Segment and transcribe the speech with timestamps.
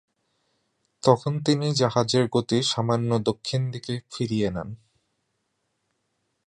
[1.03, 4.69] তখন তিনি জাহাজের গতি সামান্য দক্ষিণ দিকে ফিরিয়ে নেন।